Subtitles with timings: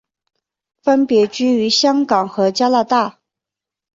[0.81, 3.19] 分别居于香港和加拿大。